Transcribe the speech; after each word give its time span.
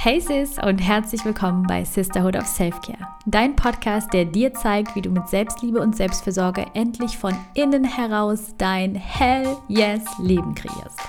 Hey 0.00 0.20
Sis 0.20 0.58
und 0.64 0.78
herzlich 0.78 1.24
willkommen 1.24 1.64
bei 1.66 1.84
Sisterhood 1.84 2.36
of 2.36 2.46
Selfcare, 2.46 3.04
dein 3.26 3.56
Podcast, 3.56 4.12
der 4.12 4.26
dir 4.26 4.54
zeigt, 4.54 4.94
wie 4.94 5.02
du 5.02 5.10
mit 5.10 5.28
Selbstliebe 5.28 5.80
und 5.80 5.96
Selbstfürsorge 5.96 6.66
endlich 6.74 7.18
von 7.18 7.34
innen 7.54 7.82
heraus 7.82 8.54
dein 8.58 8.94
Hell 8.94 9.56
Yes 9.66 10.04
Leben 10.20 10.54
kreierst. 10.54 11.00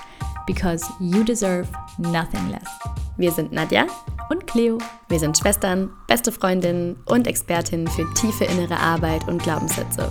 Because 0.44 0.84
you 0.98 1.22
deserve 1.22 1.68
nothing 1.98 2.50
less. 2.50 2.68
Wir 3.16 3.30
sind 3.30 3.52
Nadja 3.52 3.86
und 4.28 4.48
Cleo. 4.48 4.78
Wir 5.08 5.20
sind 5.20 5.38
Schwestern, 5.38 5.90
beste 6.08 6.32
Freundinnen 6.32 6.96
und 7.04 7.28
Expertinnen 7.28 7.86
für 7.86 8.12
tiefe 8.14 8.44
innere 8.46 8.76
Arbeit 8.76 9.28
und 9.28 9.40
Glaubenssätze. 9.40 10.10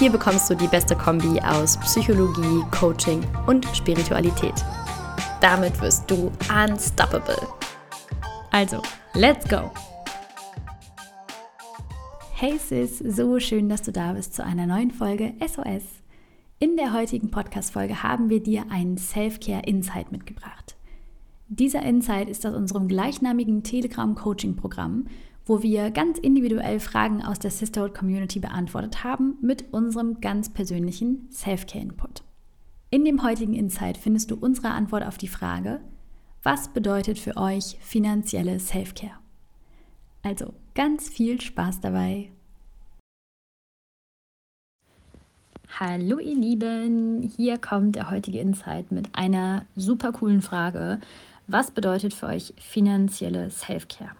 Hier 0.00 0.10
bekommst 0.10 0.50
du 0.50 0.56
die 0.56 0.66
beste 0.66 0.96
Kombi 0.96 1.40
aus 1.42 1.76
Psychologie, 1.76 2.64
Coaching 2.72 3.24
und 3.46 3.64
Spiritualität. 3.72 4.64
Damit 5.40 5.80
wirst 5.80 6.10
du 6.10 6.32
unstoppable. 6.50 7.55
Also, 8.50 8.82
let's 9.14 9.46
go! 9.48 9.70
Hey 12.32 12.58
Sis, 12.58 12.98
so 12.98 13.40
schön, 13.40 13.68
dass 13.68 13.82
du 13.82 13.92
da 13.92 14.12
bist 14.12 14.34
zu 14.34 14.44
einer 14.44 14.66
neuen 14.66 14.90
Folge 14.90 15.34
SOS. 15.40 15.82
In 16.58 16.76
der 16.76 16.92
heutigen 16.92 17.30
Podcast-Folge 17.30 18.02
haben 18.02 18.30
wir 18.30 18.42
dir 18.42 18.70
einen 18.70 18.98
Self-Care-Insight 18.98 20.12
mitgebracht. 20.12 20.76
Dieser 21.48 21.82
Insight 21.82 22.28
ist 22.28 22.46
aus 22.46 22.54
unserem 22.54 22.88
gleichnamigen 22.88 23.62
Telegram-Coaching-Programm, 23.62 25.06
wo 25.44 25.62
wir 25.62 25.90
ganz 25.90 26.18
individuell 26.18 26.80
Fragen 26.80 27.22
aus 27.22 27.38
der 27.38 27.50
Sisterhood-Community 27.50 28.40
beantwortet 28.40 29.04
haben 29.04 29.38
mit 29.40 29.72
unserem 29.72 30.20
ganz 30.20 30.52
persönlichen 30.52 31.28
Self-Care-Input. 31.30 32.22
In 32.90 33.04
dem 33.04 33.22
heutigen 33.22 33.54
Insight 33.54 33.96
findest 33.96 34.30
du 34.30 34.36
unsere 34.36 34.68
Antwort 34.68 35.06
auf 35.06 35.18
die 35.18 35.28
Frage, 35.28 35.80
was 36.46 36.68
bedeutet 36.68 37.18
für 37.18 37.36
euch 37.36 37.76
finanzielle 37.80 38.60
Selfcare? 38.60 39.18
Also 40.22 40.54
ganz 40.76 41.08
viel 41.08 41.40
Spaß 41.40 41.80
dabei. 41.80 42.30
Hallo 45.80 46.20
ihr 46.20 46.36
Lieben, 46.36 47.22
hier 47.36 47.58
kommt 47.58 47.96
der 47.96 48.12
heutige 48.12 48.38
Insight 48.38 48.92
mit 48.92 49.08
einer 49.12 49.66
super 49.74 50.12
coolen 50.12 50.40
Frage. 50.40 51.00
Was 51.48 51.72
bedeutet 51.72 52.14
für 52.14 52.26
euch 52.26 52.54
finanzielle 52.58 53.50
Selfcare? 53.50 54.12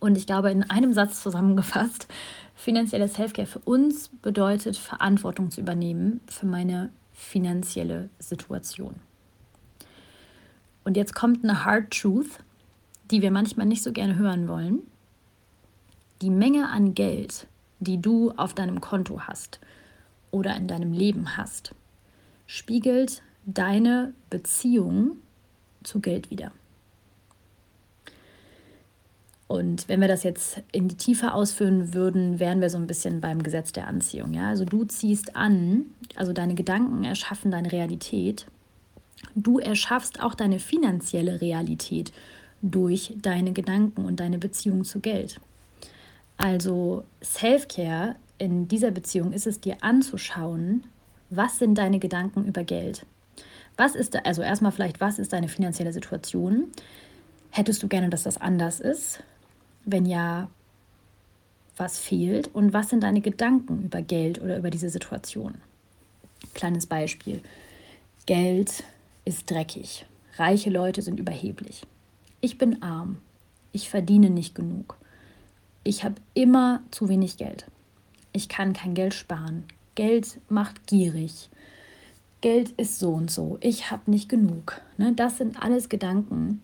Und 0.00 0.18
ich 0.18 0.26
glaube, 0.26 0.50
in 0.50 0.68
einem 0.68 0.92
Satz 0.92 1.22
zusammengefasst, 1.22 2.08
finanzielle 2.56 3.06
Selfcare 3.06 3.46
für 3.46 3.60
uns 3.60 4.08
bedeutet 4.08 4.76
Verantwortung 4.76 5.52
zu 5.52 5.60
übernehmen 5.60 6.20
für 6.26 6.46
meine 6.46 6.90
finanzielle 7.12 8.10
Situation. 8.18 8.96
Und 10.84 10.96
jetzt 10.96 11.14
kommt 11.14 11.44
eine 11.44 11.64
Hard 11.64 11.90
Truth, 11.90 12.38
die 13.10 13.22
wir 13.22 13.30
manchmal 13.30 13.66
nicht 13.66 13.82
so 13.82 13.92
gerne 13.92 14.16
hören 14.16 14.48
wollen. 14.48 14.80
Die 16.22 16.30
Menge 16.30 16.68
an 16.68 16.94
Geld, 16.94 17.46
die 17.80 18.00
du 18.00 18.32
auf 18.32 18.54
deinem 18.54 18.80
Konto 18.80 19.22
hast 19.22 19.60
oder 20.30 20.56
in 20.56 20.68
deinem 20.68 20.92
Leben 20.92 21.36
hast, 21.36 21.74
spiegelt 22.46 23.22
deine 23.44 24.14
Beziehung 24.30 25.16
zu 25.82 26.00
Geld 26.00 26.30
wider. 26.30 26.52
Und 29.52 29.86
wenn 29.86 30.00
wir 30.00 30.08
das 30.08 30.22
jetzt 30.22 30.62
in 30.72 30.88
die 30.88 30.96
Tiefe 30.96 31.34
ausführen 31.34 31.92
würden, 31.92 32.40
wären 32.40 32.62
wir 32.62 32.70
so 32.70 32.78
ein 32.78 32.86
bisschen 32.86 33.20
beim 33.20 33.42
Gesetz 33.42 33.70
der 33.72 33.86
Anziehung. 33.86 34.32
Ja? 34.32 34.48
Also 34.48 34.64
du 34.64 34.84
ziehst 34.84 35.36
an, 35.36 35.86
also 36.16 36.32
deine 36.32 36.54
Gedanken 36.54 37.04
erschaffen 37.04 37.50
deine 37.50 37.70
Realität 37.70 38.46
Du 39.34 39.58
erschaffst 39.58 40.22
auch 40.22 40.34
deine 40.34 40.58
finanzielle 40.58 41.40
Realität 41.40 42.12
durch 42.60 43.14
deine 43.16 43.52
Gedanken 43.52 44.04
und 44.04 44.20
deine 44.20 44.38
Beziehung 44.38 44.84
zu 44.84 45.00
Geld. 45.00 45.40
Also 46.36 47.04
Self-Care 47.22 48.16
in 48.38 48.68
dieser 48.68 48.90
Beziehung 48.90 49.32
ist 49.32 49.46
es 49.46 49.60
dir 49.60 49.76
anzuschauen, 49.80 50.84
was 51.30 51.58
sind 51.58 51.76
deine 51.76 51.98
Gedanken 51.98 52.44
über 52.44 52.64
Geld? 52.64 53.06
Was 53.76 53.94
ist, 53.94 54.14
da, 54.14 54.20
also 54.20 54.42
erstmal 54.42 54.72
vielleicht, 54.72 55.00
was 55.00 55.18
ist 55.18 55.32
deine 55.32 55.48
finanzielle 55.48 55.92
Situation? 55.92 56.68
Hättest 57.50 57.82
du 57.82 57.88
gerne, 57.88 58.10
dass 58.10 58.24
das 58.24 58.38
anders 58.38 58.80
ist? 58.80 59.22
Wenn 59.84 60.06
ja, 60.06 60.48
was 61.76 61.98
fehlt? 61.98 62.54
Und 62.54 62.72
was 62.72 62.90
sind 62.90 63.02
deine 63.02 63.20
Gedanken 63.20 63.84
über 63.84 64.02
Geld 64.02 64.40
oder 64.40 64.58
über 64.58 64.70
diese 64.70 64.90
Situation? 64.90 65.54
Kleines 66.54 66.86
Beispiel. 66.86 67.40
Geld 68.26 68.84
ist 69.24 69.50
dreckig. 69.50 70.06
Reiche 70.36 70.70
Leute 70.70 71.02
sind 71.02 71.20
überheblich. 71.20 71.82
Ich 72.40 72.58
bin 72.58 72.82
arm. 72.82 73.18
Ich 73.72 73.88
verdiene 73.88 74.30
nicht 74.30 74.54
genug. 74.54 74.96
Ich 75.84 76.04
habe 76.04 76.16
immer 76.34 76.82
zu 76.90 77.08
wenig 77.08 77.36
Geld. 77.36 77.66
Ich 78.32 78.48
kann 78.48 78.72
kein 78.72 78.94
Geld 78.94 79.14
sparen. 79.14 79.64
Geld 79.94 80.40
macht 80.48 80.86
gierig. 80.86 81.50
Geld 82.40 82.70
ist 82.72 82.98
so 82.98 83.10
und 83.10 83.30
so. 83.30 83.58
Ich 83.60 83.90
habe 83.90 84.10
nicht 84.10 84.28
genug. 84.28 84.80
Ne? 84.96 85.12
Das 85.14 85.38
sind 85.38 85.62
alles 85.62 85.88
Gedanken, 85.88 86.62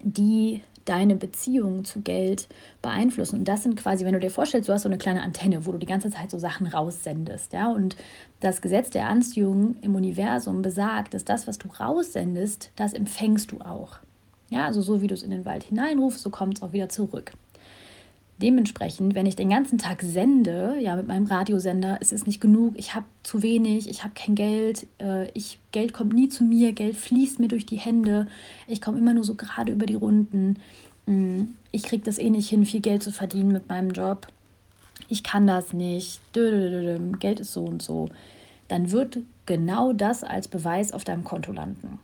die 0.00 0.62
deine 0.84 1.16
Beziehung 1.16 1.84
zu 1.84 2.00
Geld 2.00 2.48
beeinflussen. 2.82 3.40
Und 3.40 3.48
das 3.48 3.62
sind 3.62 3.76
quasi, 3.76 4.04
wenn 4.04 4.12
du 4.12 4.20
dir 4.20 4.30
vorstellst, 4.30 4.68
du 4.68 4.72
hast 4.72 4.82
so 4.82 4.88
eine 4.88 4.98
kleine 4.98 5.22
Antenne, 5.22 5.66
wo 5.66 5.72
du 5.72 5.78
die 5.78 5.86
ganze 5.86 6.10
Zeit 6.10 6.30
so 6.30 6.38
Sachen 6.38 6.66
raussendest. 6.66 7.52
Ja? 7.52 7.70
Und 7.70 7.96
das 8.40 8.60
Gesetz 8.60 8.90
der 8.90 9.08
Anziehung 9.08 9.76
im 9.80 9.94
Universum 9.94 10.62
besagt, 10.62 11.14
dass 11.14 11.24
das, 11.24 11.46
was 11.46 11.58
du 11.58 11.68
raussendest, 11.68 12.70
das 12.76 12.92
empfängst 12.92 13.52
du 13.52 13.60
auch. 13.60 13.98
Ja, 14.50 14.66
also 14.66 14.82
so 14.82 15.00
wie 15.00 15.06
du 15.06 15.14
es 15.14 15.22
in 15.22 15.30
den 15.30 15.44
Wald 15.44 15.64
hineinrufst, 15.64 16.20
so 16.20 16.30
kommt 16.30 16.58
es 16.58 16.62
auch 16.62 16.72
wieder 16.72 16.88
zurück. 16.88 17.32
Dementsprechend, 18.44 19.14
wenn 19.14 19.24
ich 19.24 19.36
den 19.36 19.48
ganzen 19.48 19.78
Tag 19.78 20.02
sende, 20.02 20.76
ja, 20.78 20.96
mit 20.96 21.08
meinem 21.08 21.24
Radiosender, 21.24 21.96
es 22.02 22.12
ist 22.12 22.26
nicht 22.26 22.42
genug, 22.42 22.74
ich 22.76 22.94
habe 22.94 23.06
zu 23.22 23.42
wenig, 23.42 23.88
ich 23.88 24.04
habe 24.04 24.12
kein 24.14 24.34
Geld, 24.34 24.86
äh, 25.00 25.30
ich, 25.30 25.60
Geld 25.72 25.94
kommt 25.94 26.12
nie 26.12 26.28
zu 26.28 26.44
mir, 26.44 26.74
Geld 26.74 26.94
fließt 26.94 27.40
mir 27.40 27.48
durch 27.48 27.64
die 27.64 27.78
Hände, 27.78 28.26
ich 28.66 28.82
komme 28.82 28.98
immer 28.98 29.14
nur 29.14 29.24
so 29.24 29.34
gerade 29.34 29.72
über 29.72 29.86
die 29.86 29.94
Runden, 29.94 30.58
mm, 31.06 31.44
ich 31.72 31.84
kriege 31.84 32.04
das 32.04 32.18
eh 32.18 32.28
nicht 32.28 32.50
hin, 32.50 32.66
viel 32.66 32.82
Geld 32.82 33.02
zu 33.02 33.12
verdienen 33.12 33.50
mit 33.50 33.70
meinem 33.70 33.92
Job, 33.92 34.26
ich 35.08 35.22
kann 35.22 35.46
das 35.46 35.72
nicht, 35.72 36.20
Geld 36.34 37.40
ist 37.40 37.54
so 37.54 37.64
und 37.64 37.80
so, 37.80 38.10
dann 38.68 38.90
wird 38.90 39.20
genau 39.46 39.94
das 39.94 40.22
als 40.22 40.48
Beweis 40.48 40.92
auf 40.92 41.04
deinem 41.04 41.24
Konto 41.24 41.50
landen. 41.50 41.98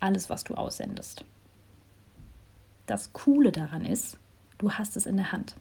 Alles, 0.00 0.30
was 0.30 0.44
du 0.44 0.54
aussendest. 0.54 1.26
Das 2.86 3.12
Coole 3.12 3.52
daran 3.52 3.84
ist, 3.84 4.16
du 4.56 4.70
hast 4.70 4.96
es 4.96 5.04
in 5.04 5.18
der 5.18 5.30
Hand. 5.30 5.56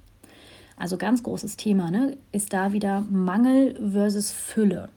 Also 0.76 0.98
ganz 0.98 1.24
großes 1.24 1.56
Thema, 1.58 1.92
ne? 1.92 2.18
ist 2.32 2.54
da 2.54 2.74
wieder 2.74 3.02
Mangel 3.02 3.76
versus 3.92 4.32
Fülle. 4.32 4.90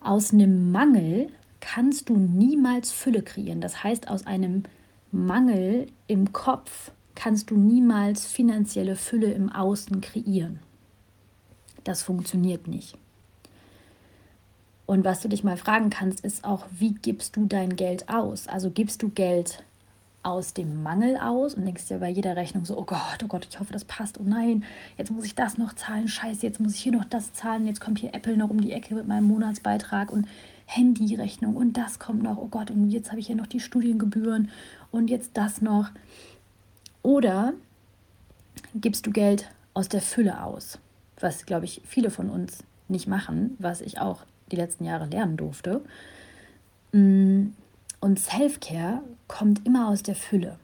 Aus 0.00 0.32
einem 0.32 0.72
Mangel 0.72 1.28
kannst 1.60 2.08
du 2.08 2.16
niemals 2.16 2.90
Fülle 2.90 3.22
kreieren. 3.22 3.60
Das 3.60 3.84
heißt, 3.84 4.08
aus 4.08 4.26
einem 4.26 4.64
Mangel 5.12 5.88
im 6.06 6.32
Kopf 6.32 6.90
kannst 7.14 7.50
du 7.50 7.56
niemals 7.56 8.24
finanzielle 8.24 8.96
Fülle 8.96 9.32
im 9.32 9.50
Außen 9.50 10.00
kreieren. 10.00 10.60
Das 11.84 12.02
funktioniert 12.02 12.66
nicht. 12.66 12.96
Und 14.86 15.04
was 15.04 15.20
du 15.20 15.28
dich 15.28 15.44
mal 15.44 15.56
fragen 15.56 15.90
kannst, 15.90 16.24
ist 16.24 16.44
auch, 16.44 16.66
wie 16.70 16.94
gibst 16.94 17.36
du 17.36 17.46
dein 17.46 17.76
Geld 17.76 18.08
aus? 18.08 18.48
Also 18.48 18.70
gibst 18.70 19.02
du 19.02 19.10
Geld 19.10 19.62
aus 20.22 20.52
dem 20.52 20.82
Mangel 20.82 21.16
aus 21.16 21.54
und 21.54 21.64
denkst 21.64 21.88
dir 21.88 21.98
bei 21.98 22.10
jeder 22.10 22.36
Rechnung 22.36 22.64
so, 22.64 22.76
oh 22.76 22.84
Gott, 22.84 23.22
oh 23.24 23.26
Gott, 23.26 23.46
ich 23.48 23.58
hoffe, 23.58 23.72
das 23.72 23.84
passt. 23.84 24.20
Oh 24.20 24.24
nein, 24.24 24.64
jetzt 24.98 25.10
muss 25.10 25.24
ich 25.24 25.34
das 25.34 25.56
noch 25.56 25.74
zahlen. 25.74 26.08
Scheiße, 26.08 26.46
jetzt 26.46 26.60
muss 26.60 26.74
ich 26.74 26.80
hier 26.80 26.92
noch 26.92 27.04
das 27.04 27.32
zahlen. 27.32 27.66
Jetzt 27.66 27.80
kommt 27.80 27.98
hier 27.98 28.14
Apple 28.14 28.36
noch 28.36 28.50
um 28.50 28.60
die 28.60 28.72
Ecke 28.72 28.94
mit 28.94 29.08
meinem 29.08 29.24
Monatsbeitrag 29.24 30.12
und 30.12 30.28
Handyrechnung 30.66 31.56
und 31.56 31.76
das 31.76 31.98
kommt 31.98 32.22
noch. 32.22 32.36
Oh 32.36 32.48
Gott, 32.48 32.70
und 32.70 32.90
jetzt 32.90 33.10
habe 33.10 33.20
ich 33.20 33.26
hier 33.26 33.36
noch 33.36 33.46
die 33.46 33.60
Studiengebühren 33.60 34.50
und 34.90 35.08
jetzt 35.08 35.30
das 35.34 35.62
noch. 35.62 35.90
Oder 37.02 37.54
gibst 38.74 39.06
du 39.06 39.10
Geld 39.10 39.50
aus 39.72 39.88
der 39.88 40.02
Fülle 40.02 40.42
aus, 40.42 40.78
was, 41.18 41.46
glaube 41.46 41.64
ich, 41.64 41.80
viele 41.86 42.10
von 42.10 42.28
uns 42.28 42.62
nicht 42.88 43.06
machen, 43.06 43.56
was 43.58 43.80
ich 43.80 43.98
auch 43.98 44.24
die 44.50 44.56
letzten 44.56 44.84
Jahre 44.84 45.06
lernen 45.06 45.36
durfte. 45.36 45.80
Mm, 46.92 47.48
und 48.00 48.18
Self-Care 48.18 49.02
kommt 49.28 49.66
immer 49.66 49.88
aus 49.88 50.02
der 50.02 50.14
Fülle. 50.14 50.58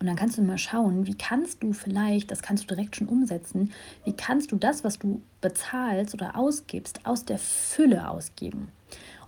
Und 0.00 0.06
dann 0.06 0.16
kannst 0.16 0.38
du 0.38 0.42
mal 0.42 0.58
schauen, 0.58 1.06
wie 1.06 1.16
kannst 1.16 1.62
du 1.62 1.72
vielleicht, 1.72 2.30
das 2.30 2.42
kannst 2.42 2.64
du 2.64 2.74
direkt 2.74 2.94
schon 2.94 3.08
umsetzen, 3.08 3.72
wie 4.04 4.12
kannst 4.12 4.52
du 4.52 4.56
das, 4.56 4.84
was 4.84 4.98
du 4.98 5.20
bezahlst 5.40 6.14
oder 6.14 6.36
ausgibst, 6.36 7.00
aus 7.04 7.24
der 7.24 7.38
Fülle 7.38 8.08
ausgeben. 8.08 8.68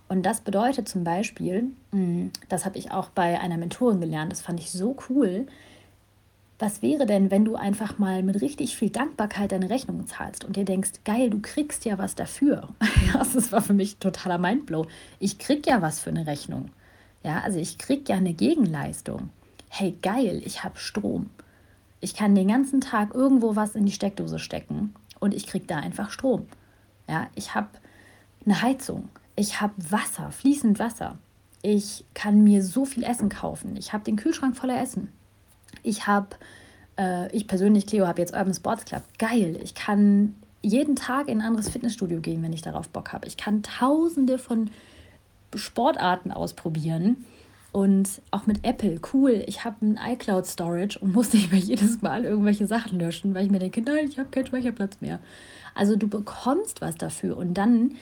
Und 0.07 0.23
das 0.23 0.41
bedeutet 0.41 0.87
zum 0.87 1.03
Beispiel, 1.03 1.71
mm, 1.91 2.27
das 2.47 2.65
habe 2.65 2.77
ich 2.77 2.91
auch 2.91 3.09
bei 3.09 3.39
einer 3.39 3.57
Mentorin 3.57 3.99
gelernt, 3.99 4.31
das 4.31 4.41
fand 4.41 4.59
ich 4.59 4.71
so 4.71 4.95
cool. 5.09 5.45
Was 6.61 6.83
wäre 6.83 7.07
denn, 7.07 7.31
wenn 7.31 7.43
du 7.43 7.55
einfach 7.55 7.97
mal 7.97 8.21
mit 8.21 8.39
richtig 8.39 8.77
viel 8.77 8.91
Dankbarkeit 8.91 9.51
deine 9.51 9.71
Rechnungen 9.71 10.05
zahlst 10.05 10.45
und 10.45 10.55
dir 10.55 10.63
denkst, 10.63 10.91
geil, 11.03 11.31
du 11.31 11.39
kriegst 11.41 11.85
ja 11.85 11.97
was 11.97 12.13
dafür. 12.13 12.69
das 13.13 13.51
war 13.51 13.63
für 13.63 13.73
mich 13.73 13.97
totaler 13.97 14.37
Mindblow. 14.37 14.85
Ich 15.17 15.39
krieg 15.39 15.65
ja 15.65 15.81
was 15.81 15.99
für 15.99 16.11
eine 16.11 16.27
Rechnung. 16.27 16.69
Ja, 17.23 17.39
also 17.39 17.57
ich 17.57 17.79
krieg 17.79 18.07
ja 18.07 18.17
eine 18.17 18.33
Gegenleistung. 18.33 19.31
hey 19.69 19.97
geil, 20.03 20.39
ich 20.45 20.63
habe 20.63 20.77
Strom. 20.77 21.31
Ich 21.99 22.13
kann 22.13 22.35
den 22.35 22.49
ganzen 22.49 22.79
Tag 22.79 23.15
irgendwo 23.15 23.55
was 23.55 23.73
in 23.73 23.87
die 23.87 23.91
Steckdose 23.91 24.37
stecken 24.37 24.93
und 25.19 25.33
ich 25.33 25.47
kriege 25.47 25.65
da 25.65 25.77
einfach 25.77 26.11
Strom. 26.11 26.45
Ja, 27.09 27.27
ich 27.33 27.55
habe 27.55 27.69
eine 28.45 28.61
Heizung, 28.61 29.09
ich 29.35 29.61
habe 29.61 29.73
Wasser, 29.89 30.31
fließend 30.31 30.77
Wasser. 30.77 31.17
Ich 31.63 32.05
kann 32.13 32.43
mir 32.43 32.63
so 32.63 32.85
viel 32.85 33.03
Essen 33.03 33.29
kaufen. 33.29 33.75
Ich 33.77 33.93
habe 33.93 34.03
den 34.03 34.15
Kühlschrank 34.15 34.55
voller 34.55 34.79
Essen. 34.79 35.09
Ich 35.83 36.07
habe, 36.07 36.27
äh, 36.97 37.35
ich 37.35 37.47
persönlich, 37.47 37.87
Cleo, 37.87 38.07
habe 38.07 38.21
jetzt 38.21 38.33
Urban 38.33 38.53
Sports 38.53 38.85
Club. 38.85 39.03
Geil. 39.17 39.59
Ich 39.63 39.75
kann 39.75 40.35
jeden 40.61 40.95
Tag 40.95 41.27
in 41.27 41.41
ein 41.41 41.47
anderes 41.47 41.69
Fitnessstudio 41.69 42.19
gehen, 42.19 42.43
wenn 42.43 42.53
ich 42.53 42.61
darauf 42.61 42.89
Bock 42.89 43.13
habe. 43.13 43.27
Ich 43.27 43.37
kann 43.37 43.63
tausende 43.63 44.37
von 44.37 44.69
Sportarten 45.55 46.31
ausprobieren. 46.31 47.25
Und 47.71 48.21
auch 48.31 48.47
mit 48.47 48.65
Apple, 48.65 48.99
cool, 49.13 49.43
ich 49.47 49.63
habe 49.63 49.77
ein 49.85 49.97
iCloud 49.97 50.45
Storage 50.45 50.99
und 50.99 51.13
muss 51.13 51.31
nicht 51.31 51.51
mehr 51.51 51.61
jedes 51.61 52.01
Mal 52.01 52.25
irgendwelche 52.25 52.67
Sachen 52.67 52.99
löschen, 52.99 53.33
weil 53.33 53.45
ich 53.45 53.51
mir 53.51 53.59
denke, 53.59 53.81
nein, 53.81 54.07
ich 54.09 54.19
habe 54.19 54.29
keinen 54.29 54.47
Speicherplatz 54.47 54.99
mehr. 54.99 55.19
Also 55.73 55.95
du 55.95 56.09
bekommst 56.09 56.81
was 56.81 56.95
dafür 56.95 57.37
und 57.37 57.53
dann 57.53 57.95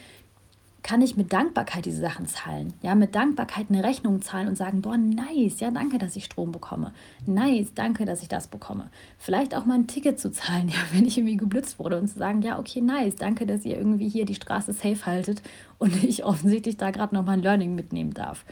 kann 0.82 1.02
ich 1.02 1.18
mit 1.18 1.34
Dankbarkeit 1.34 1.86
diese 1.86 2.00
Sachen 2.02 2.26
zahlen. 2.28 2.74
Ja, 2.82 2.96
mit 2.96 3.14
Dankbarkeit 3.14 3.68
eine 3.70 3.84
Rechnung 3.84 4.22
zahlen 4.22 4.48
und 4.48 4.56
sagen, 4.56 4.82
boah, 4.82 4.98
nice, 4.98 5.60
ja, 5.60 5.72
danke, 5.72 5.98
dass 5.98 6.16
ich 6.16 6.26
Strom 6.26 6.52
bekomme. 6.52 6.94
Nice, 7.26 7.74
danke, 7.76 8.06
dass 8.06 8.22
ich 8.22 8.30
das 8.30 8.48
bekomme. 8.48 8.90
Vielleicht 9.18 9.56
auch 9.56 9.66
mal 9.66 9.76
ein 9.76 9.88
Ticket 9.88 10.20
zu 10.20 10.32
zahlen, 10.32 10.70
ja, 10.70 10.78
wenn 10.94 11.06
ich 11.06 11.18
irgendwie 11.18 11.38
geblitzt 11.38 11.80
wurde 11.80 12.00
und 12.00 12.08
zu 12.08 12.18
sagen, 12.18 12.42
ja, 12.42 12.60
okay, 12.60 12.82
nice, 12.82 13.16
danke, 13.16 13.46
dass 13.46 13.66
ihr 13.66 13.78
irgendwie 13.78 14.10
hier 14.10 14.26
die 14.26 14.36
Straße 14.36 14.74
safe 14.74 15.06
haltet 15.06 15.42
und 15.78 16.04
ich 16.04 16.24
offensichtlich 16.24 16.78
da 16.78 16.92
gerade 16.92 17.14
nochmal 17.14 17.38
ein 17.38 17.44
Learning 17.44 17.76
mitnehmen 17.76 18.14
darf. 18.14 18.46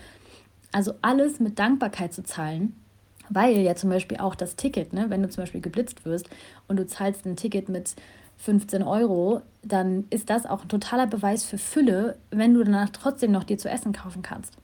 Also 0.72 0.94
alles 1.02 1.40
mit 1.40 1.58
Dankbarkeit 1.60 2.14
zu 2.14 2.24
zahlen, 2.24 2.76
weil 3.30 3.58
ja 3.58 3.76
zum 3.76 3.90
Beispiel 3.90 4.18
auch 4.18 4.36
das 4.36 4.56
Ticket, 4.56 4.94
ne, 4.94 5.06
wenn 5.10 5.22
du 5.22 5.30
zum 5.30 5.44
Beispiel 5.44 5.62
geblitzt 5.62 6.06
wirst 6.06 6.30
und 6.68 6.78
du 6.78 6.86
zahlst 6.86 7.26
ein 7.26 7.36
Ticket 7.36 7.70
mit 7.70 7.96
15 8.38 8.84
Euro, 8.84 9.42
dann 9.64 10.06
ist 10.10 10.30
das 10.30 10.46
auch 10.46 10.64
ein 10.64 10.70
totaler 10.70 11.08
Beweis 11.08 11.44
für 11.44 11.58
Fülle, 11.58 12.18
wenn 12.30 12.54
du 12.54 12.64
danach 12.64 12.90
trotzdem 12.90 13.32
noch 13.32 13.44
dir 13.44 13.58
zu 13.58 13.70
essen 13.70 13.94
kaufen 13.94 14.22
kannst. 14.22 14.58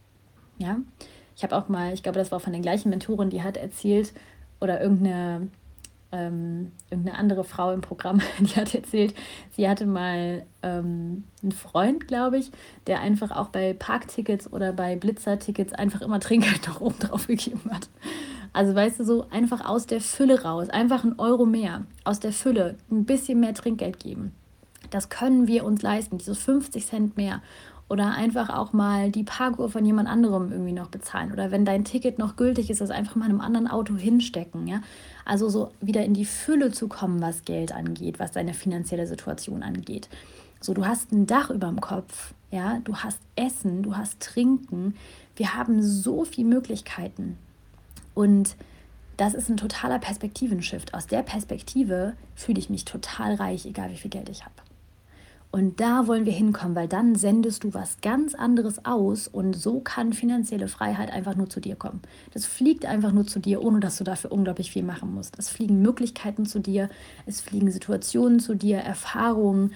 Ja, 0.57 0.77
ich 1.35 1.43
habe 1.43 1.55
auch 1.55 1.67
mal, 1.67 1.93
ich 1.93 2.03
glaube, 2.03 2.19
das 2.19 2.31
war 2.31 2.39
von 2.39 2.53
der 2.53 2.61
gleichen 2.61 2.89
Mentorin, 2.89 3.29
die 3.29 3.41
hat 3.41 3.57
erzählt, 3.57 4.13
oder 4.61 4.81
irgendeine, 4.81 5.49
ähm, 6.13 6.71
irgendeine 6.91 7.17
andere 7.17 7.43
Frau 7.43 7.73
im 7.73 7.81
Programm, 7.81 8.21
die 8.39 8.55
hat 8.55 8.73
erzählt, 8.73 9.15
sie 9.51 9.67
hatte 9.67 9.85
mal 9.85 10.45
ähm, 10.61 11.25
einen 11.41 11.51
Freund, 11.51 12.07
glaube 12.07 12.37
ich, 12.37 12.51
der 12.87 13.01
einfach 13.01 13.31
auch 13.31 13.49
bei 13.49 13.73
Parktickets 13.73 14.51
oder 14.53 14.71
bei 14.71 14.95
Blitzertickets 14.95 15.73
einfach 15.73 16.01
immer 16.01 16.19
Trinkgeld 16.19 16.67
noch 16.67 16.79
oben 16.79 16.99
drauf 16.99 17.27
gegeben 17.27 17.69
hat. 17.71 17.89
Also 18.53 18.75
weißt 18.75 18.99
du, 18.99 19.03
so 19.03 19.25
einfach 19.31 19.65
aus 19.65 19.87
der 19.87 19.99
Fülle 19.99 20.43
raus, 20.43 20.69
einfach 20.69 21.03
ein 21.03 21.17
Euro 21.17 21.45
mehr, 21.45 21.85
aus 22.03 22.19
der 22.19 22.31
Fülle 22.31 22.77
ein 22.91 23.05
bisschen 23.05 23.39
mehr 23.39 23.55
Trinkgeld 23.55 23.99
geben. 23.99 24.31
Das 24.91 25.09
können 25.09 25.47
wir 25.47 25.65
uns 25.65 25.81
leisten, 25.81 26.19
diese 26.19 26.35
50 26.35 26.85
Cent 26.85 27.17
mehr. 27.17 27.41
Oder 27.89 28.11
einfach 28.11 28.49
auch 28.49 28.73
mal 28.73 29.11
die 29.11 29.23
Parkuhr 29.23 29.69
von 29.69 29.85
jemand 29.85 30.07
anderem 30.07 30.51
irgendwie 30.51 30.71
noch 30.71 30.87
bezahlen. 30.87 31.31
Oder 31.31 31.51
wenn 31.51 31.65
dein 31.65 31.83
Ticket 31.83 32.17
noch 32.17 32.35
gültig 32.35 32.69
ist, 32.69 32.79
das 32.79 32.91
einfach 32.91 33.15
mal 33.15 33.25
in 33.25 33.31
einem 33.31 33.41
anderen 33.41 33.67
Auto 33.67 33.95
hinstecken. 33.95 34.67
Ja? 34.67 34.81
Also 35.25 35.49
so 35.49 35.71
wieder 35.81 36.03
in 36.03 36.13
die 36.13 36.25
Fülle 36.25 36.71
zu 36.71 36.87
kommen, 36.87 37.21
was 37.21 37.45
Geld 37.45 37.71
angeht, 37.71 38.19
was 38.19 38.31
deine 38.31 38.53
finanzielle 38.53 39.07
Situation 39.07 39.63
angeht. 39.63 40.09
So, 40.59 40.73
du 40.73 40.85
hast 40.85 41.11
ein 41.11 41.27
Dach 41.27 41.49
über 41.49 41.67
dem 41.67 41.81
Kopf, 41.81 42.33
ja, 42.51 42.79
du 42.83 42.97
hast 42.97 43.19
Essen, 43.35 43.83
du 43.83 43.97
hast 43.97 44.19
Trinken. 44.19 44.95
Wir 45.35 45.55
haben 45.55 45.81
so 45.81 46.23
viele 46.23 46.47
Möglichkeiten. 46.47 47.37
Und 48.13 48.55
das 49.17 49.33
ist 49.33 49.49
ein 49.49 49.57
totaler 49.57 49.99
Perspektivenshift. 49.99 50.93
Aus 50.93 51.07
der 51.07 51.23
Perspektive 51.23 52.13
fühle 52.35 52.59
ich 52.59 52.69
mich 52.69 52.85
total 52.85 53.35
reich, 53.35 53.65
egal 53.65 53.91
wie 53.91 53.97
viel 53.97 54.11
Geld 54.11 54.29
ich 54.29 54.43
habe. 54.43 54.53
Und 55.55 55.79
da 55.79 56.07
wollen 56.07 56.25
wir 56.25 56.33
hinkommen, 56.33 56.75
weil 56.75 56.87
dann 56.87 57.13
sendest 57.13 57.63
du 57.63 57.75
was 57.75 58.01
ganz 58.01 58.33
anderes 58.33 58.85
aus 58.85 59.27
und 59.27 59.53
so 59.53 59.81
kann 59.81 60.11
finanzielle 60.11 60.67
Freiheit 60.67 61.11
einfach 61.11 61.35
nur 61.35 61.47
zu 61.47 61.59
dir 61.59 61.75
kommen. 61.75 62.01
Das 62.33 62.47
fliegt 62.47 62.87
einfach 62.87 63.11
nur 63.11 63.27
zu 63.27 63.37
dir, 63.37 63.61
ohne 63.61 63.79
dass 63.79 63.97
du 63.97 64.03
dafür 64.03 64.31
unglaublich 64.31 64.71
viel 64.71 64.81
machen 64.81 65.13
musst. 65.13 65.37
Es 65.37 65.49
fliegen 65.49 65.83
Möglichkeiten 65.83 66.47
zu 66.47 66.57
dir, 66.57 66.89
es 67.27 67.39
fliegen 67.39 67.71
Situationen 67.71 68.39
zu 68.39 68.55
dir, 68.55 68.79
Erfahrungen. 68.79 69.73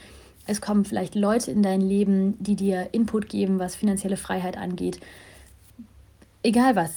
Es 0.48 0.62
kommen 0.62 0.84
vielleicht 0.84 1.14
Leute 1.14 1.52
in 1.52 1.62
dein 1.62 1.82
Leben, 1.82 2.44
die 2.44 2.56
dir 2.56 2.90
Input 2.92 3.30
geben, 3.30 3.60
was 3.60 3.76
finanzielle 3.76 4.18
Freiheit 4.18 4.58
angeht. 4.58 5.00
Egal 6.42 6.76
was, 6.76 6.92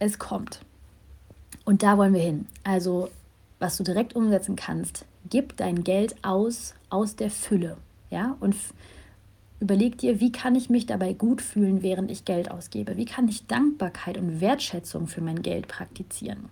es 0.00 0.18
kommt. 0.18 0.60
Und 1.64 1.82
da 1.82 1.96
wollen 1.96 2.12
wir 2.12 2.20
hin. 2.20 2.46
Also, 2.62 3.08
was 3.58 3.78
du 3.78 3.84
direkt 3.84 4.14
umsetzen 4.14 4.54
kannst, 4.54 5.06
gib 5.30 5.56
dein 5.56 5.82
Geld 5.82 6.14
aus 6.20 6.74
aus 6.90 7.16
der 7.16 7.30
Fülle, 7.30 7.78
ja? 8.10 8.36
Und 8.40 8.56
überleg 9.60 9.98
dir, 9.98 10.20
wie 10.20 10.32
kann 10.32 10.54
ich 10.54 10.70
mich 10.70 10.86
dabei 10.86 11.12
gut 11.12 11.42
fühlen, 11.42 11.82
während 11.82 12.10
ich 12.10 12.24
Geld 12.24 12.50
ausgebe? 12.50 12.96
Wie 12.96 13.04
kann 13.04 13.28
ich 13.28 13.46
Dankbarkeit 13.46 14.18
und 14.18 14.40
Wertschätzung 14.40 15.06
für 15.06 15.20
mein 15.20 15.42
Geld 15.42 15.68
praktizieren? 15.68 16.48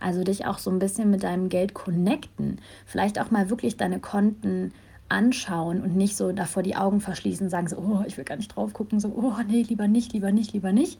Also 0.00 0.24
dich 0.24 0.46
auch 0.46 0.58
so 0.58 0.70
ein 0.70 0.78
bisschen 0.78 1.10
mit 1.10 1.22
deinem 1.22 1.48
Geld 1.48 1.74
connecten, 1.74 2.58
vielleicht 2.86 3.20
auch 3.20 3.30
mal 3.30 3.50
wirklich 3.50 3.76
deine 3.76 4.00
Konten 4.00 4.72
anschauen 5.10 5.82
und 5.82 5.96
nicht 5.96 6.16
so 6.16 6.32
davor 6.32 6.62
die 6.62 6.76
Augen 6.76 7.00
verschließen 7.00 7.46
und 7.46 7.50
sagen 7.50 7.68
so, 7.68 7.76
oh, 7.76 8.02
ich 8.06 8.16
will 8.16 8.24
gar 8.24 8.36
nicht 8.36 8.54
drauf 8.54 8.72
gucken, 8.72 9.00
so, 9.00 9.08
oh, 9.08 9.34
nee, 9.46 9.62
lieber 9.62 9.88
nicht, 9.88 10.12
lieber 10.12 10.32
nicht, 10.32 10.52
lieber 10.52 10.72
nicht, 10.72 10.98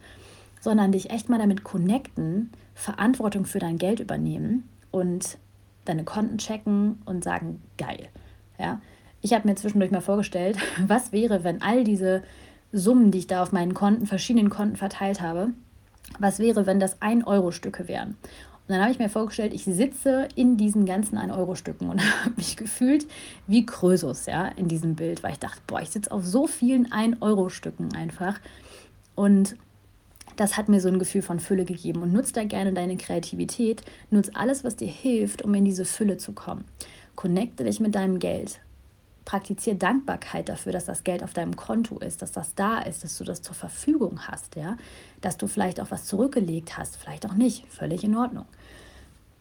sondern 0.61 0.93
dich 0.93 1.11
echt 1.11 1.29
mal 1.29 1.39
damit 1.39 1.65
connecten, 1.65 2.51
Verantwortung 2.75 3.47
für 3.47 3.61
dein 3.61 3.79
Geld 3.79 4.01
übernehmen 4.01 4.69
und 4.91 5.39
deine 5.85 6.05
Konten 6.05 6.39
checken 6.39 7.01
und 7.07 7.25
sagen, 7.25 7.63
geil. 7.79 8.09
Ja? 8.59 8.81
Ich 9.23 9.33
habe 9.33 9.49
mir 9.49 9.55
zwischendurch 9.55 9.91
mal 9.91 10.01
vorgestellt, 10.01 10.57
was 10.87 11.13
wäre, 11.13 11.45
wenn 11.45 11.63
all 11.63 11.85
diese 11.85 12.23
Summen, 12.73 13.11
die 13.11 13.19
ich 13.19 13.27
da 13.27 13.43
auf 13.43 13.53
meinen 13.53 13.75
Konten, 13.75 14.07
verschiedenen 14.07 14.51
Konten 14.51 14.77
verteilt 14.77 15.21
habe, 15.21 15.51
was 16.19 16.39
wäre, 16.39 16.67
wenn 16.67 16.81
das 16.81 17.01
1-Euro-Stücke 17.01 17.89
wären? 17.89 18.17
Und 18.71 18.75
dann 18.75 18.83
habe 18.83 18.93
ich 18.93 19.01
mir 19.01 19.09
vorgestellt, 19.09 19.53
ich 19.53 19.65
sitze 19.65 20.29
in 20.37 20.57
diesen 20.57 20.87
ganzen 20.87 21.19
1-Euro-Stücken 21.19 21.89
und 21.89 22.01
habe 22.25 22.35
mich 22.37 22.57
gefühlt 22.57 23.07
wie 23.47 23.67
Krösus, 23.67 24.27
ja, 24.27 24.47
in 24.47 24.69
diesem 24.69 24.95
Bild, 24.95 25.23
weil 25.23 25.33
ich 25.33 25.39
dachte, 25.41 25.61
boah, 25.67 25.81
ich 25.81 25.91
sitze 25.91 26.13
auf 26.13 26.25
so 26.25 26.47
vielen 26.47 26.87
1-Euro-Stücken 26.89 27.95
einfach. 27.97 28.39
Und 29.17 29.57
das 30.37 30.57
hat 30.57 30.69
mir 30.69 30.81
so 30.81 30.89
ein 30.89 30.99
Gefühl 30.99 31.23
von 31.23 31.41
Fülle 31.41 31.65
gegeben. 31.65 32.03
Und 32.03 32.13
nutz 32.13 32.33
da 32.33 32.45
gerne 32.45 32.73
deine 32.73 32.97
Kreativität, 32.97 33.83
nutz 34.11 34.31
alles, 34.35 34.63
was 34.63 34.77
dir 34.77 34.89
hilft, 34.89 35.43
um 35.43 35.53
in 35.55 35.65
diese 35.65 35.85
Fülle 35.85 36.17
zu 36.17 36.33
kommen. 36.33 36.65
Connecte 37.17 37.65
dich 37.65 37.81
mit 37.81 37.95
deinem 37.95 38.21
Geld. 38.21 38.61
Praktiziere 39.31 39.77
Dankbarkeit 39.77 40.49
dafür, 40.49 40.73
dass 40.73 40.87
das 40.87 41.05
Geld 41.05 41.23
auf 41.23 41.33
deinem 41.33 41.55
Konto 41.55 42.01
ist, 42.01 42.21
dass 42.21 42.33
das 42.33 42.57
da 42.57 42.81
ist, 42.81 43.05
dass 43.05 43.17
du 43.17 43.23
das 43.23 43.43
zur 43.43 43.55
Verfügung 43.55 44.27
hast, 44.27 44.57
ja, 44.57 44.77
dass 45.21 45.37
du 45.37 45.47
vielleicht 45.47 45.81
auch 45.81 45.93
was 45.93 46.07
zurückgelegt 46.07 46.77
hast, 46.77 46.97
vielleicht 46.97 47.25
auch 47.27 47.35
nicht, 47.35 47.65
völlig 47.69 48.03
in 48.03 48.17
Ordnung. 48.17 48.47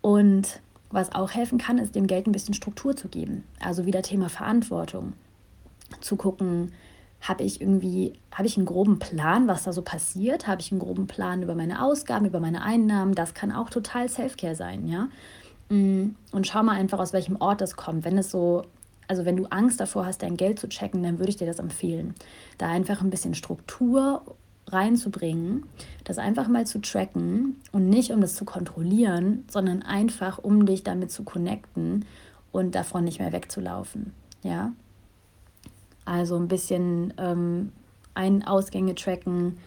Und 0.02 0.62
was 0.92 1.12
auch 1.16 1.32
helfen 1.32 1.58
kann, 1.58 1.80
ist 1.80 1.96
dem 1.96 2.06
Geld 2.06 2.28
ein 2.28 2.34
bisschen 2.34 2.54
Struktur 2.54 2.96
zu 2.96 3.08
geben. 3.08 3.46
Also 3.60 3.88
wieder 3.88 4.04
Thema 4.04 4.30
Verantwortung. 4.30 5.14
Zu 6.02 6.18
gucken, 6.18 6.72
habe 7.20 7.42
ich 7.42 7.60
irgendwie, 7.60 8.14
habe 8.32 8.46
ich 8.46 8.58
einen 8.58 8.68
groben 8.68 9.00
Plan, 9.00 9.48
was 9.48 9.64
da 9.64 9.74
so 9.74 9.82
passiert? 9.82 10.46
Habe 10.46 10.62
ich 10.62 10.72
einen 10.72 10.82
groben 10.82 11.08
Plan 11.08 11.42
über 11.42 11.56
meine 11.56 11.84
Ausgaben, 11.84 12.28
über 12.28 12.40
meine 12.40 12.62
Einnahmen? 12.62 13.16
Das 13.16 13.34
kann 13.34 13.52
auch 13.52 13.72
total 13.72 14.08
Selfcare 14.08 14.56
sein, 14.56 14.88
ja. 14.88 15.10
Mm, 15.70 16.16
und 16.32 16.46
schau 16.46 16.62
mal 16.62 16.76
einfach, 16.76 17.00
aus 17.00 17.12
welchem 17.12 17.38
Ort 17.38 17.62
das 17.62 17.76
kommt. 17.76 18.06
Wenn 18.06 18.20
es 18.20 18.30
so, 18.30 18.66
also 19.10 19.26
wenn 19.26 19.36
du 19.36 19.46
Angst 19.48 19.80
davor 19.80 20.06
hast, 20.06 20.22
dein 20.22 20.38
Geld 20.38 20.60
zu 20.60 20.70
checken, 20.70 21.02
dann 21.02 21.18
würde 21.18 21.32
ich 21.32 21.38
dir 21.38 21.48
das 21.48 21.60
empfehlen. 21.60 22.14
Da 22.60 22.70
einfach 22.70 23.02
ein 23.02 23.10
bisschen 23.10 23.34
Struktur 23.34 24.22
reinzubringen, 24.68 25.66
das 26.04 26.20
einfach 26.20 26.48
mal 26.48 26.68
zu 26.68 26.80
tracken 26.80 27.60
und 27.72 27.90
nicht 27.90 28.12
um 28.12 28.22
das 28.22 28.36
zu 28.36 28.46
kontrollieren, 28.46 29.46
sondern 29.50 29.82
einfach 29.82 30.38
um 30.38 30.68
dich 30.68 30.84
damit 30.84 31.12
zu 31.12 31.24
connecten 31.24 32.06
und 32.52 32.76
davon 32.76 33.04
nicht 33.04 33.20
mehr 33.20 33.32
wegzulaufen. 33.32 34.14
Ja, 34.44 34.74
also 36.06 36.36
ein 36.36 36.48
bisschen 36.48 37.14
ähm, 37.18 37.72
Ein- 38.14 38.46
Ausgänge 38.46 38.94
tracken, 38.94 39.58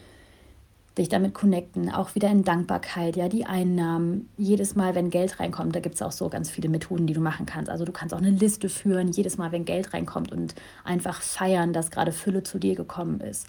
dich 0.99 1.09
damit 1.09 1.33
connecten, 1.33 1.91
auch 1.91 2.15
wieder 2.15 2.29
in 2.31 2.45
Dankbarkeit, 2.45 3.17
ja, 3.17 3.29
die 3.29 3.47
Einnahmen. 3.47 4.29
Jedes 4.37 4.75
Mal, 4.75 4.95
wenn 4.95 5.09
Geld 5.11 5.41
reinkommt, 5.41 5.75
da 5.75 5.81
gibt 5.81 5.95
es 5.95 6.03
auch 6.03 6.13
so 6.13 6.29
ganz 6.29 6.51
viele 6.51 6.69
Methoden, 6.69 7.07
die 7.07 7.15
du 7.15 7.21
machen 7.21 7.47
kannst. 7.47 7.71
Also 7.71 7.85
du 7.85 7.93
kannst 7.93 8.15
auch 8.15 8.19
eine 8.19 8.31
Liste 8.31 8.69
führen, 8.69 9.09
jedes 9.09 9.39
Mal, 9.39 9.53
wenn 9.53 9.65
Geld 9.65 9.95
reinkommt 9.95 10.33
und 10.33 10.55
einfach 10.85 11.23
feiern, 11.23 11.73
dass 11.73 11.91
gerade 11.91 12.13
Fülle 12.13 12.43
zu 12.43 12.59
dir 12.59 12.75
gekommen 12.75 13.21
ist. 13.21 13.49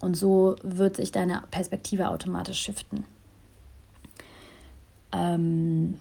Und 0.00 0.16
so 0.16 0.56
wird 0.62 0.96
sich 0.96 1.12
deine 1.12 1.44
Perspektive 1.50 2.08
automatisch 2.10 2.60
shiften. 2.60 3.04
Ähm, 5.12 5.98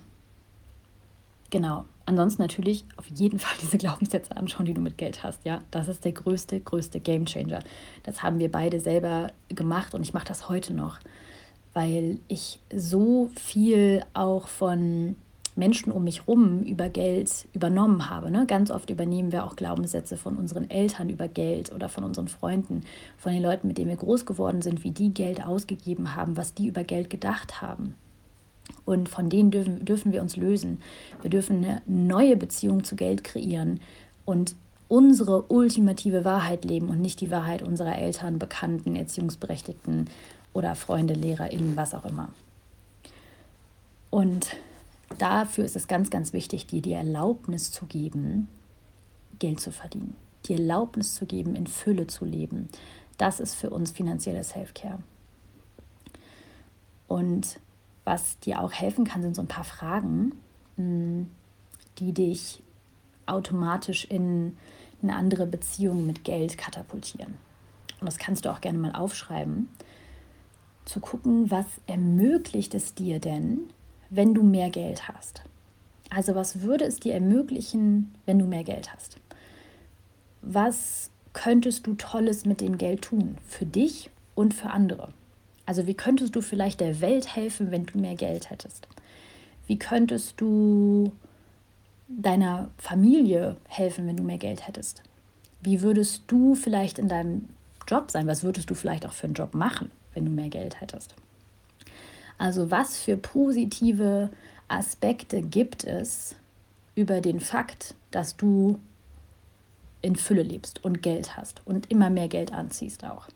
genau. 1.50 1.86
Ansonsten 2.06 2.42
natürlich 2.42 2.86
auf 2.98 3.08
jeden 3.08 3.40
Fall 3.40 3.54
diese 3.62 3.78
Glaubenssätze 3.78 4.36
anschauen, 4.36 4.66
die 4.66 4.74
du 4.74 4.82
mit 4.82 4.98
Geld 4.98 5.24
hast. 5.24 5.46
Ja, 5.46 5.62
das 5.72 5.88
ist 5.88 6.04
der 6.06 6.12
größte, 6.12 6.60
größte 6.60 7.00
Gamechanger. 7.00 7.60
Das 8.04 8.24
haben 8.24 8.40
wir 8.40 8.52
beide 8.52 8.80
selber 8.80 9.32
gemacht 9.50 9.94
und 9.94 10.02
ich 10.02 10.14
mache 10.14 10.28
das 10.28 10.50
heute 10.50 10.74
noch. 10.74 11.00
weil 11.74 12.20
ich 12.28 12.60
so 12.74 13.30
viel 13.36 14.04
auch 14.14 14.48
von 14.48 15.16
Menschen 15.56 15.92
um 15.92 16.04
mich 16.04 16.22
herum 16.22 16.64
über 16.64 16.90
Geld 16.90 17.48
übernommen 17.54 18.10
habe. 18.10 18.32
Ne? 18.32 18.46
Ganz 18.46 18.72
oft 18.72 18.90
übernehmen 18.90 19.32
wir 19.32 19.46
auch 19.46 19.56
Glaubenssätze 19.56 20.18
von 20.18 20.38
unseren 20.38 20.70
Eltern 20.70 21.10
über 21.10 21.28
Geld 21.28 21.72
oder 21.74 21.90
von 21.90 22.04
unseren 22.04 22.28
Freunden, 22.30 22.82
von 23.18 23.34
den 23.34 23.42
Leuten, 23.44 23.68
mit 23.68 23.78
denen 23.78 23.90
wir 23.90 23.98
groß 23.98 24.26
geworden 24.26 24.62
sind, 24.62 24.84
wie 24.84 24.92
die 24.92 25.14
Geld 25.14 25.46
ausgegeben 25.46 26.16
haben, 26.16 26.38
was 26.38 26.54
die 26.54 26.68
über 26.68 26.84
Geld 26.84 27.10
gedacht 27.10 27.62
haben. 27.62 27.96
Und 28.86 29.10
von 29.10 29.30
denen 29.30 29.52
dürfen, 29.52 29.86
dürfen 29.86 30.12
wir 30.12 30.22
uns 30.22 30.36
lösen. 30.36 30.82
Wir 31.22 31.30
dürfen 31.30 31.64
eine 31.64 31.82
neue 31.86 32.36
Beziehung 32.36 32.84
zu 32.84 32.96
Geld 32.96 33.24
kreieren 33.24 33.80
und 34.26 34.56
unsere 34.88 35.44
ultimative 35.44 36.26
Wahrheit 36.26 36.66
leben 36.66 36.90
und 36.90 37.00
nicht 37.00 37.22
die 37.22 37.32
Wahrheit 37.32 37.62
unserer 37.62 37.98
Eltern, 37.98 38.40
Bekannten, 38.40 38.96
Erziehungsberechtigten 38.96 40.10
oder 40.54 40.76
Freunde, 40.76 41.14
LehrerInnen, 41.14 41.78
was 41.78 41.94
auch 41.94 42.04
immer. 42.04 42.30
Und 44.10 44.58
dafür 45.18 45.64
ist 45.64 45.78
es 45.78 45.88
ganz, 45.88 46.10
ganz 46.10 46.34
wichtig, 46.34 46.68
dir 46.68 46.82
die 46.82 46.92
Erlaubnis 46.92 47.72
zu 47.72 47.86
geben, 47.86 48.50
Geld 49.40 49.62
zu 49.62 49.72
verdienen. 49.72 50.16
Die 50.48 50.54
Erlaubnis 50.54 51.16
zu 51.16 51.26
geben, 51.26 51.56
in 51.56 51.68
Fülle 51.68 52.08
zu 52.08 52.26
leben. 52.26 52.68
Das 53.18 53.40
ist 53.40 53.56
für 53.56 53.70
uns 53.70 53.92
finanzielle 53.92 54.44
Self-Care. 54.44 55.00
Und 57.08 57.60
was 58.04 58.40
dir 58.40 58.62
auch 58.62 58.72
helfen 58.72 59.06
kann, 59.06 59.22
sind 59.22 59.36
so 59.36 59.42
ein 59.42 59.48
paar 59.48 59.64
Fragen, 59.64 60.34
hm, 60.78 61.30
die 62.00 62.14
dich 62.14 62.62
automatisch 63.26 64.06
in 64.06 64.58
eine 65.02 65.16
andere 65.16 65.46
Beziehung 65.46 66.06
mit 66.06 66.24
Geld 66.24 66.58
katapultieren. 66.58 67.36
Und 68.00 68.06
das 68.06 68.18
kannst 68.18 68.46
du 68.46 68.52
auch 68.52 68.62
gerne 68.62 68.78
mal 68.78 68.94
aufschreiben. 68.94 69.70
Zu 70.86 71.00
gucken, 71.00 71.52
was 71.52 71.66
ermöglicht 71.88 72.74
es 72.74 72.96
dir 72.96 73.20
denn, 73.20 73.70
wenn 74.10 74.34
du 74.34 74.44
mehr 74.44 74.70
Geld 74.70 75.08
hast? 75.08 75.44
Also 76.10 76.36
was 76.36 76.62
würde 76.62 76.86
es 76.86 77.00
dir 77.00 77.14
ermöglichen, 77.14 78.14
wenn 78.26 78.40
du 78.40 78.46
mehr 78.46 78.64
Geld 78.64 78.94
hast? 78.94 79.18
Was 80.42 81.12
könntest 81.34 81.88
du 81.88 81.94
Tolles 81.94 82.46
mit 82.46 82.60
dem 82.60 82.78
Geld 82.78 83.04
tun? 83.04 83.38
Für 83.48 83.66
dich 83.66 84.10
und 84.36 84.54
für 84.54 84.72
andere. 84.72 85.14
Also 85.72 85.88
wie 85.88 85.94
könntest 85.94 86.36
du 86.36 86.42
vielleicht 86.42 86.82
der 86.82 87.00
Welt 87.00 87.34
helfen, 87.34 87.72
wenn 87.72 87.86
du 87.86 87.98
mehr 87.98 88.16
Geld 88.16 88.50
hättest? 88.50 88.90
Wie 89.68 89.80
könntest 89.80 90.34
du 90.42 91.14
deiner 92.10 92.70
Familie 92.78 93.56
helfen, 93.70 94.06
wenn 94.06 94.18
du 94.18 94.24
mehr 94.24 94.38
Geld 94.38 94.68
hättest? 94.68 95.02
Wie 95.62 95.82
würdest 95.82 96.24
du 96.28 96.56
vielleicht 96.56 97.00
in 97.00 97.08
deinem 97.08 97.48
Job 97.88 98.12
sein? 98.12 98.28
Was 98.28 98.44
würdest 98.44 98.70
du 98.70 98.76
vielleicht 98.76 99.06
auch 99.06 99.14
für 99.14 99.28
einen 99.28 99.34
Job 99.34 99.54
machen, 99.54 99.92
wenn 100.14 100.26
du 100.26 100.32
mehr 100.32 100.50
Geld 100.50 100.82
hättest? 100.82 101.16
Also 102.38 102.70
was 102.70 102.98
für 102.98 103.16
positive 103.16 104.30
Aspekte 104.68 105.42
gibt 105.42 105.86
es 105.86 106.36
über 106.96 107.22
den 107.22 107.40
Fakt, 107.40 107.96
dass 108.12 108.36
du 108.36 108.78
in 110.02 110.18
Fülle 110.18 110.44
lebst 110.44 110.84
und 110.84 111.02
Geld 111.02 111.38
hast 111.38 111.66
und 111.66 111.90
immer 111.90 112.10
mehr 112.10 112.28
Geld 112.28 112.52
anziehst 112.52 113.06
auch. 113.06 113.30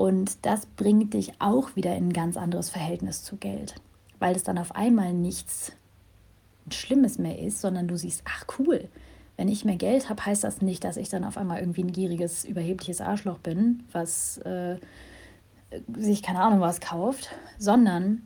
Und 0.00 0.46
das 0.46 0.64
bringt 0.64 1.12
dich 1.12 1.34
auch 1.40 1.76
wieder 1.76 1.94
in 1.94 2.08
ein 2.08 2.12
ganz 2.14 2.38
anderes 2.38 2.70
Verhältnis 2.70 3.22
zu 3.22 3.36
Geld, 3.36 3.74
weil 4.18 4.34
es 4.34 4.42
dann 4.42 4.56
auf 4.56 4.74
einmal 4.74 5.12
nichts 5.12 5.72
Schlimmes 6.70 7.18
mehr 7.18 7.38
ist, 7.38 7.60
sondern 7.60 7.86
du 7.86 7.98
siehst, 7.98 8.22
ach 8.24 8.46
cool, 8.58 8.88
wenn 9.36 9.48
ich 9.48 9.66
mehr 9.66 9.76
Geld 9.76 10.08
habe, 10.08 10.24
heißt 10.24 10.42
das 10.42 10.62
nicht, 10.62 10.84
dass 10.84 10.96
ich 10.96 11.10
dann 11.10 11.22
auf 11.22 11.36
einmal 11.36 11.60
irgendwie 11.60 11.82
ein 11.82 11.92
gieriges, 11.92 12.46
überhebliches 12.46 13.02
Arschloch 13.02 13.36
bin, 13.40 13.82
was 13.92 14.38
äh, 14.38 14.78
sich 15.94 16.22
keine 16.22 16.40
Ahnung 16.40 16.62
was 16.62 16.80
kauft, 16.80 17.28
sondern 17.58 18.22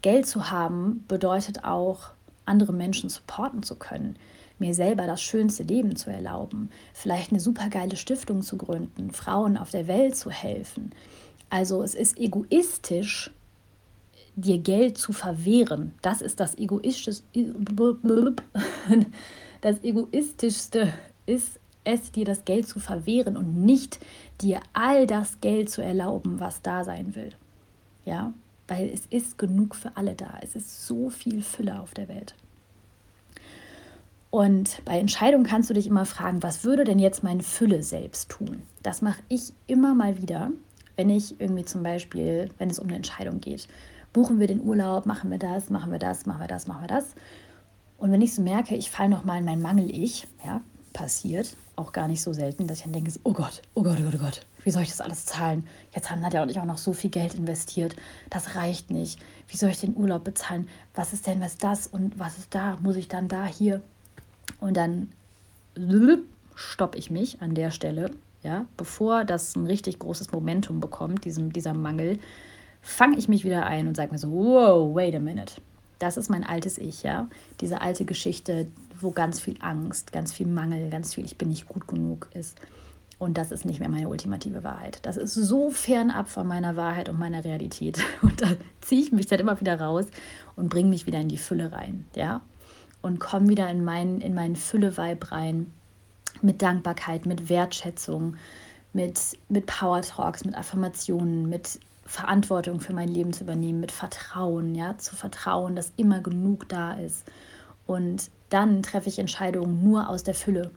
Geld 0.00 0.26
zu 0.26 0.50
haben 0.50 1.04
bedeutet 1.06 1.62
auch, 1.62 2.10
andere 2.44 2.72
Menschen 2.72 3.08
supporten 3.08 3.62
zu 3.62 3.76
können, 3.76 4.16
mir 4.62 4.74
selber 4.74 5.06
das 5.06 5.20
schönste 5.20 5.64
Leben 5.64 5.96
zu 5.96 6.10
erlauben, 6.10 6.70
vielleicht 6.94 7.32
eine 7.32 7.40
supergeile 7.40 7.96
Stiftung 7.96 8.42
zu 8.42 8.56
gründen, 8.56 9.10
Frauen 9.10 9.56
auf 9.56 9.70
der 9.70 9.88
Welt 9.88 10.16
zu 10.16 10.30
helfen. 10.30 10.92
Also 11.50 11.82
es 11.82 11.94
ist 11.94 12.18
egoistisch, 12.18 13.30
dir 14.36 14.58
Geld 14.58 14.96
zu 14.96 15.12
verwehren. 15.12 15.94
Das 16.00 16.22
ist 16.22 16.40
das 16.40 16.56
egoistischste. 16.56 17.24
Das 19.60 19.84
egoistischste 19.84 20.92
ist 21.24 21.60
es, 21.84 22.10
dir 22.10 22.24
das 22.24 22.44
Geld 22.44 22.66
zu 22.66 22.80
verwehren 22.80 23.36
und 23.36 23.64
nicht 23.64 24.00
dir 24.40 24.60
all 24.72 25.06
das 25.06 25.40
Geld 25.40 25.70
zu 25.70 25.82
erlauben, 25.82 26.40
was 26.40 26.62
da 26.62 26.82
sein 26.82 27.14
will. 27.14 27.30
Ja, 28.04 28.34
weil 28.66 28.90
es 28.90 29.06
ist 29.06 29.38
genug 29.38 29.76
für 29.76 29.96
alle 29.96 30.14
da. 30.16 30.38
Es 30.40 30.56
ist 30.56 30.84
so 30.84 31.10
viel 31.10 31.42
Fülle 31.42 31.80
auf 31.80 31.94
der 31.94 32.08
Welt. 32.08 32.34
Und 34.32 34.80
bei 34.86 34.98
Entscheidungen 34.98 35.44
kannst 35.44 35.68
du 35.68 35.74
dich 35.74 35.86
immer 35.86 36.06
fragen, 36.06 36.42
was 36.42 36.64
würde 36.64 36.84
denn 36.84 36.98
jetzt 36.98 37.22
meine 37.22 37.42
Fülle 37.42 37.82
selbst 37.82 38.30
tun? 38.30 38.62
Das 38.82 39.02
mache 39.02 39.20
ich 39.28 39.52
immer 39.66 39.94
mal 39.94 40.22
wieder, 40.22 40.50
wenn 40.96 41.10
ich 41.10 41.38
irgendwie 41.38 41.66
zum 41.66 41.82
Beispiel, 41.82 42.48
wenn 42.56 42.70
es 42.70 42.78
um 42.78 42.86
eine 42.86 42.96
Entscheidung 42.96 43.42
geht. 43.42 43.68
Buchen 44.14 44.40
wir 44.40 44.46
den 44.46 44.62
Urlaub, 44.62 45.04
machen 45.04 45.30
wir 45.30 45.38
das, 45.38 45.68
machen 45.68 45.92
wir 45.92 45.98
das, 45.98 46.24
machen 46.24 46.40
wir 46.40 46.48
das, 46.48 46.66
machen 46.66 46.80
wir 46.80 46.88
das. 46.88 47.14
Und 47.98 48.10
wenn 48.10 48.22
ich 48.22 48.34
so 48.34 48.40
merke, 48.40 48.74
ich 48.74 48.90
falle 48.90 49.10
nochmal 49.10 49.40
in 49.40 49.44
mein 49.44 49.60
Mangel-Ich, 49.60 50.26
ja, 50.46 50.62
passiert, 50.94 51.54
auch 51.76 51.92
gar 51.92 52.08
nicht 52.08 52.22
so 52.22 52.32
selten, 52.32 52.66
dass 52.66 52.78
ich 52.78 52.84
dann 52.84 52.94
denke, 52.94 53.12
oh 53.24 53.34
Gott, 53.34 53.60
oh 53.74 53.82
Gott, 53.82 53.98
oh 54.00 54.04
Gott, 54.04 54.14
oh 54.14 54.24
Gott, 54.24 54.46
wie 54.64 54.70
soll 54.70 54.82
ich 54.82 54.88
das 54.88 55.02
alles 55.02 55.26
zahlen? 55.26 55.66
Jetzt 55.94 56.10
haben 56.10 56.22
Nadja 56.22 56.42
und 56.42 56.50
ich 56.50 56.58
auch 56.58 56.64
noch 56.64 56.78
so 56.78 56.94
viel 56.94 57.10
Geld 57.10 57.34
investiert, 57.34 57.96
das 58.30 58.54
reicht 58.54 58.90
nicht. 58.90 59.20
Wie 59.48 59.58
soll 59.58 59.68
ich 59.68 59.80
den 59.80 59.94
Urlaub 59.94 60.24
bezahlen? 60.24 60.70
Was 60.94 61.12
ist 61.12 61.26
denn, 61.26 61.42
was 61.42 61.58
das 61.58 61.86
und 61.86 62.18
was 62.18 62.38
ist 62.38 62.54
da? 62.54 62.78
Muss 62.80 62.96
ich 62.96 63.08
dann 63.08 63.28
da, 63.28 63.44
hier? 63.44 63.82
Und 64.60 64.76
dann 64.76 65.12
stoppe 66.54 66.98
ich 66.98 67.10
mich 67.10 67.40
an 67.40 67.54
der 67.54 67.70
Stelle, 67.70 68.10
ja, 68.42 68.66
bevor 68.76 69.24
das 69.24 69.56
ein 69.56 69.66
richtig 69.66 69.98
großes 69.98 70.32
Momentum 70.32 70.80
bekommt, 70.80 71.24
diesem, 71.24 71.52
dieser 71.52 71.74
Mangel, 71.74 72.18
fange 72.80 73.16
ich 73.16 73.28
mich 73.28 73.44
wieder 73.44 73.66
ein 73.66 73.86
und 73.86 73.96
sage 73.96 74.12
mir 74.12 74.18
so, 74.18 74.30
wow, 74.30 74.94
wait 74.94 75.14
a 75.14 75.20
minute. 75.20 75.54
Das 75.98 76.16
ist 76.16 76.28
mein 76.28 76.44
altes 76.44 76.78
Ich, 76.78 77.04
ja. 77.04 77.28
Diese 77.60 77.80
alte 77.80 78.04
Geschichte, 78.04 78.66
wo 79.00 79.12
ganz 79.12 79.38
viel 79.38 79.56
Angst, 79.60 80.12
ganz 80.12 80.32
viel 80.32 80.48
Mangel, 80.48 80.90
ganz 80.90 81.14
viel 81.14 81.24
Ich 81.24 81.38
bin 81.38 81.48
nicht 81.48 81.68
gut 81.68 81.86
genug 81.86 82.28
ist. 82.34 82.58
Und 83.20 83.38
das 83.38 83.52
ist 83.52 83.64
nicht 83.64 83.78
mehr 83.78 83.88
meine 83.88 84.08
ultimative 84.08 84.64
Wahrheit. 84.64 84.98
Das 85.02 85.16
ist 85.16 85.34
so 85.34 85.70
fernab 85.70 86.28
von 86.28 86.44
meiner 86.44 86.74
Wahrheit 86.74 87.08
und 87.08 87.20
meiner 87.20 87.44
Realität. 87.44 88.00
Und 88.22 88.42
da 88.42 88.48
ziehe 88.80 89.00
ich 89.00 89.12
mich 89.12 89.26
dann 89.26 89.38
immer 89.38 89.60
wieder 89.60 89.80
raus 89.80 90.06
und 90.56 90.68
bringe 90.68 90.88
mich 90.88 91.06
wieder 91.06 91.20
in 91.20 91.28
die 91.28 91.38
Fülle 91.38 91.70
rein. 91.70 92.04
Ja? 92.16 92.40
Und 93.02 93.18
komme 93.18 93.48
wieder 93.48 93.68
in 93.68 93.84
meinen, 93.84 94.20
in 94.20 94.34
meinen 94.34 94.56
Fülle-Vibe 94.56 95.32
rein. 95.32 95.72
Mit 96.40 96.62
Dankbarkeit, 96.62 97.26
mit 97.26 97.48
Wertschätzung, 97.48 98.36
mit, 98.92 99.38
mit 99.48 99.66
Power 99.66 100.02
Talks, 100.02 100.44
mit 100.44 100.56
Affirmationen, 100.56 101.48
mit 101.48 101.78
Verantwortung 102.04 102.80
für 102.80 102.92
mein 102.92 103.08
Leben 103.08 103.32
zu 103.32 103.44
übernehmen, 103.44 103.80
mit 103.80 103.92
Vertrauen, 103.92 104.74
ja, 104.74 104.96
zu 104.98 105.14
vertrauen, 105.14 105.76
dass 105.76 105.92
immer 105.96 106.20
genug 106.20 106.68
da 106.68 106.94
ist. 106.94 107.24
Und 107.86 108.30
dann 108.50 108.82
treffe 108.82 109.08
ich 109.08 109.18
Entscheidungen 109.18 109.82
nur 109.82 110.08
aus 110.08 110.22
der 110.22 110.34
Fülle. 110.34 110.70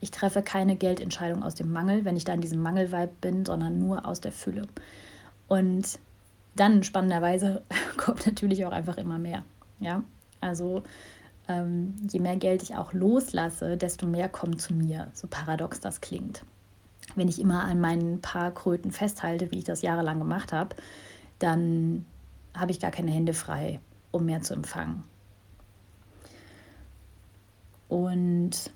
Ich 0.00 0.10
treffe 0.10 0.42
keine 0.42 0.76
Geldentscheidung 0.76 1.42
aus 1.42 1.54
dem 1.54 1.72
Mangel, 1.72 2.04
wenn 2.04 2.16
ich 2.16 2.24
da 2.24 2.34
in 2.34 2.40
diesem 2.40 2.60
Mangelvibe 2.60 3.12
bin, 3.20 3.44
sondern 3.44 3.78
nur 3.78 4.06
aus 4.06 4.20
der 4.20 4.32
Fülle. 4.32 4.66
Und 5.46 5.98
dann 6.56 6.82
spannenderweise 6.82 7.62
kommt 7.96 8.26
natürlich 8.26 8.66
auch 8.66 8.72
einfach 8.72 8.96
immer 8.96 9.18
mehr. 9.18 9.44
Ja, 9.78 10.02
also 10.40 10.82
ähm, 11.48 11.94
je 12.10 12.20
mehr 12.20 12.36
Geld 12.36 12.62
ich 12.62 12.76
auch 12.76 12.92
loslasse, 12.92 13.76
desto 13.76 14.06
mehr 14.06 14.28
kommt 14.28 14.60
zu 14.60 14.74
mir, 14.74 15.08
so 15.12 15.26
paradox 15.28 15.80
das 15.80 16.00
klingt. 16.00 16.44
Wenn 17.16 17.28
ich 17.28 17.40
immer 17.40 17.64
an 17.64 17.80
meinen 17.80 18.20
paar 18.20 18.52
Kröten 18.52 18.90
festhalte, 18.90 19.50
wie 19.50 19.58
ich 19.58 19.64
das 19.64 19.82
jahrelang 19.82 20.18
gemacht 20.18 20.52
habe, 20.52 20.76
dann 21.38 22.06
habe 22.54 22.70
ich 22.70 22.80
gar 22.80 22.90
keine 22.90 23.10
Hände 23.10 23.34
frei, 23.34 23.80
um 24.10 24.24
mehr 24.24 24.42
zu 24.42 24.54
empfangen. 24.54 25.02
Und 27.88 28.70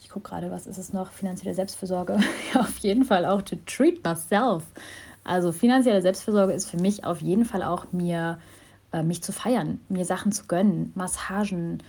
ich 0.00 0.10
gucke 0.10 0.30
gerade, 0.30 0.50
was 0.50 0.66
ist 0.66 0.78
es 0.78 0.92
noch? 0.92 1.12
Finanzielle 1.12 1.54
Selbstfürsorge. 1.54 2.18
ja, 2.54 2.60
auf 2.60 2.78
jeden 2.78 3.04
Fall 3.04 3.24
auch 3.24 3.42
to 3.42 3.56
treat 3.66 4.04
myself. 4.04 4.64
Also 5.24 5.52
finanzielle 5.52 6.02
Selbstfürsorge 6.02 6.52
ist 6.52 6.70
für 6.70 6.78
mich 6.78 7.04
auf 7.04 7.20
jeden 7.20 7.44
Fall 7.44 7.62
auch 7.62 7.92
mir, 7.92 8.38
äh, 8.92 9.02
mich 9.02 9.22
zu 9.22 9.32
feiern, 9.32 9.80
mir 9.88 10.04
Sachen 10.04 10.32
zu 10.32 10.44
gönnen, 10.46 10.92
Massagen, 10.94 11.82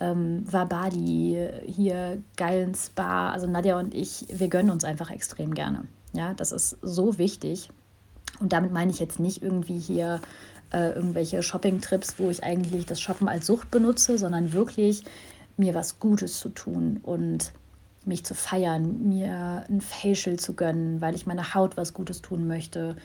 ähm, 0.00 0.44
Wabadi, 0.50 1.48
hier 1.66 2.22
geilen 2.36 2.74
Spa. 2.74 3.30
Also 3.30 3.46
Nadja 3.46 3.78
und 3.78 3.94
ich, 3.94 4.26
wir 4.28 4.48
gönnen 4.48 4.70
uns 4.70 4.84
einfach 4.84 5.10
extrem 5.10 5.54
gerne. 5.54 5.84
Ja, 6.12 6.34
das 6.34 6.52
ist 6.52 6.78
so 6.82 7.18
wichtig. 7.18 7.70
Und 8.40 8.52
damit 8.52 8.72
meine 8.72 8.90
ich 8.90 8.98
jetzt 8.98 9.20
nicht 9.20 9.42
irgendwie 9.42 9.78
hier 9.78 10.20
äh, 10.72 10.90
irgendwelche 10.90 11.42
Shopping-Trips, 11.42 12.14
wo 12.18 12.30
ich 12.30 12.42
eigentlich 12.42 12.86
das 12.86 13.00
Shoppen 13.00 13.28
als 13.28 13.46
Sucht 13.46 13.70
benutze, 13.70 14.18
sondern 14.18 14.52
wirklich 14.52 15.04
mir 15.56 15.74
was 15.74 16.00
Gutes 16.00 16.40
zu 16.40 16.48
tun 16.48 16.98
und 17.02 17.52
mich 18.04 18.24
zu 18.24 18.34
feiern, 18.34 19.08
mir 19.08 19.64
ein 19.68 19.80
Facial 19.80 20.38
zu 20.38 20.54
gönnen, 20.54 21.00
weil 21.00 21.14
ich 21.14 21.26
meiner 21.26 21.54
Haut 21.54 21.76
was 21.76 21.94
Gutes 21.94 22.20
tun 22.20 22.46
möchte 22.46 22.96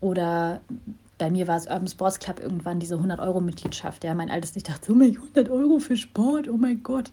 Oder 0.00 0.60
bei 1.18 1.30
mir 1.30 1.46
war 1.46 1.56
es 1.56 1.66
Urban 1.66 1.86
Sports 1.86 2.18
Club 2.18 2.40
irgendwann 2.40 2.80
diese 2.80 2.96
100 2.96 3.20
Euro 3.20 3.40
Mitgliedschaft. 3.40 4.04
Ja, 4.04 4.14
mein 4.14 4.30
altes, 4.30 4.56
ich 4.56 4.64
dachte, 4.64 4.86
so 4.86 4.92
100 4.94 5.48
Euro 5.48 5.78
für 5.78 5.96
Sport, 5.96 6.48
oh 6.48 6.56
mein 6.56 6.82
Gott. 6.82 7.10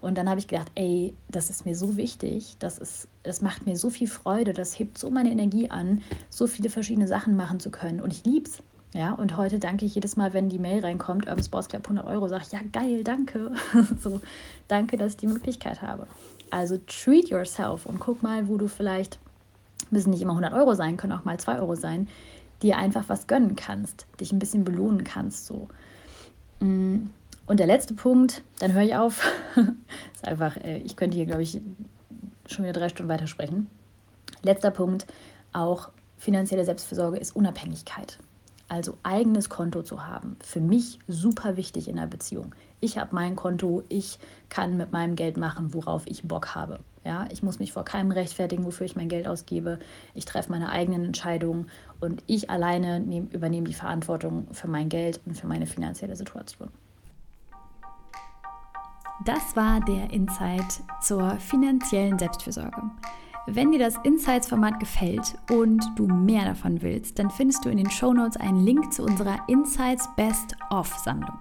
Und 0.00 0.16
dann 0.16 0.28
habe 0.30 0.40
ich 0.40 0.48
gedacht, 0.48 0.70
ey, 0.76 1.14
das 1.28 1.50
ist 1.50 1.66
mir 1.66 1.76
so 1.76 1.96
wichtig, 1.96 2.56
das, 2.58 2.78
ist, 2.78 3.08
das 3.22 3.42
macht 3.42 3.66
mir 3.66 3.76
so 3.76 3.90
viel 3.90 4.08
Freude, 4.08 4.54
das 4.54 4.78
hebt 4.78 4.96
so 4.96 5.10
meine 5.10 5.30
Energie 5.30 5.70
an, 5.70 6.02
so 6.30 6.46
viele 6.46 6.70
verschiedene 6.70 7.06
Sachen 7.06 7.36
machen 7.36 7.60
zu 7.60 7.70
können. 7.70 8.00
Und 8.00 8.12
ich 8.12 8.24
lieb's. 8.24 8.62
Ja, 8.92 9.12
und 9.12 9.36
heute 9.36 9.60
danke 9.60 9.84
ich 9.84 9.94
jedes 9.94 10.16
Mal, 10.16 10.32
wenn 10.32 10.48
die 10.48 10.58
Mail 10.58 10.80
reinkommt, 10.80 11.28
Urban 11.28 11.44
Sports 11.44 11.68
Club 11.68 11.84
100 11.84 12.06
Euro, 12.06 12.26
sage 12.26 12.44
ich, 12.46 12.52
ja, 12.52 12.60
geil, 12.72 13.04
danke. 13.04 13.52
so, 14.02 14.20
danke, 14.66 14.96
dass 14.96 15.12
ich 15.12 15.18
die 15.18 15.28
Möglichkeit 15.28 15.80
habe. 15.80 16.08
Also 16.50 16.76
treat 16.86 17.28
yourself 17.28 17.86
und 17.86 18.00
guck 18.00 18.22
mal, 18.22 18.48
wo 18.48 18.56
du 18.56 18.66
vielleicht, 18.66 19.20
müssen 19.90 20.10
nicht 20.10 20.22
immer 20.22 20.32
100 20.32 20.52
Euro 20.54 20.74
sein, 20.74 20.96
können 20.96 21.12
auch 21.12 21.24
mal 21.24 21.38
2 21.38 21.60
Euro 21.60 21.76
sein, 21.76 22.08
dir 22.62 22.76
einfach 22.76 23.04
was 23.08 23.26
gönnen 23.26 23.56
kannst, 23.56 24.06
dich 24.20 24.32
ein 24.32 24.38
bisschen 24.38 24.64
belohnen 24.64 25.04
kannst. 25.04 25.46
So. 25.46 25.68
Mm. 26.60 27.10
Und 27.46 27.58
der 27.58 27.66
letzte 27.66 27.94
Punkt, 27.94 28.42
dann 28.60 28.74
höre 28.74 28.82
ich 28.82 28.94
auf, 28.94 29.26
ist 30.14 30.24
einfach, 30.24 30.56
äh, 30.58 30.78
ich 30.78 30.94
könnte 30.96 31.16
hier, 31.16 31.26
glaube 31.26 31.42
ich, 31.42 31.60
schon 32.46 32.64
wieder 32.64 32.72
drei 32.72 32.88
Stunden 32.88 33.10
weitersprechen. 33.10 33.66
Letzter 34.42 34.70
Punkt, 34.70 35.06
auch 35.52 35.90
finanzielle 36.16 36.64
Selbstversorge 36.64 37.18
ist 37.18 37.34
Unabhängigkeit. 37.34 38.18
Also 38.68 38.96
eigenes 39.02 39.48
Konto 39.48 39.82
zu 39.82 40.06
haben, 40.06 40.36
für 40.44 40.60
mich 40.60 41.00
super 41.08 41.56
wichtig 41.56 41.88
in 41.88 41.98
einer 41.98 42.06
Beziehung. 42.06 42.54
Ich 42.78 42.98
habe 42.98 43.14
mein 43.16 43.34
Konto, 43.34 43.82
ich 43.88 44.20
kann 44.48 44.76
mit 44.76 44.92
meinem 44.92 45.16
Geld 45.16 45.36
machen, 45.36 45.74
worauf 45.74 46.06
ich 46.06 46.22
Bock 46.22 46.54
habe. 46.54 46.78
Ja, 47.04 47.26
ich 47.30 47.42
muss 47.42 47.58
mich 47.58 47.72
vor 47.72 47.84
keinem 47.84 48.10
rechtfertigen, 48.10 48.64
wofür 48.64 48.84
ich 48.84 48.94
mein 48.94 49.08
Geld 49.08 49.26
ausgebe. 49.26 49.78
Ich 50.14 50.26
treffe 50.26 50.52
meine 50.52 50.70
eigenen 50.70 51.04
Entscheidungen 51.04 51.70
und 51.98 52.22
ich 52.26 52.50
alleine 52.50 53.00
nehm, 53.00 53.28
übernehme 53.28 53.68
die 53.68 53.74
Verantwortung 53.74 54.48
für 54.52 54.68
mein 54.68 54.90
Geld 54.90 55.20
und 55.24 55.34
für 55.34 55.46
meine 55.46 55.66
finanzielle 55.66 56.14
Situation. 56.16 56.68
Das 59.24 59.54
war 59.56 59.80
der 59.80 60.10
Insight 60.10 60.80
zur 61.02 61.36
finanziellen 61.36 62.18
Selbstfürsorge. 62.18 62.82
Wenn 63.46 63.72
dir 63.72 63.78
das 63.78 63.96
Insights-Format 64.02 64.78
gefällt 64.78 65.34
und 65.50 65.82
du 65.96 66.06
mehr 66.06 66.44
davon 66.44 66.82
willst, 66.82 67.18
dann 67.18 67.30
findest 67.30 67.64
du 67.64 67.70
in 67.70 67.78
den 67.78 67.90
Show 67.90 68.12
Notes 68.12 68.36
einen 68.36 68.64
Link 68.64 68.92
zu 68.92 69.02
unserer 69.02 69.38
Insights 69.48 70.08
Best 70.16 70.54
of 70.70 70.86
Sammlung. 70.98 71.38